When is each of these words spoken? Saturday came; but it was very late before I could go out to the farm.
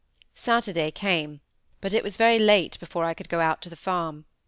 Saturday 0.33 0.89
came; 0.89 1.41
but 1.79 1.93
it 1.93 2.03
was 2.03 2.17
very 2.17 2.39
late 2.39 2.75
before 2.79 3.05
I 3.05 3.13
could 3.13 3.29
go 3.29 3.39
out 3.39 3.61
to 3.61 3.69
the 3.69 3.75
farm. 3.75 4.25